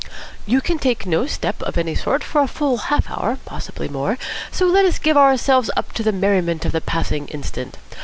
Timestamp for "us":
4.83-4.97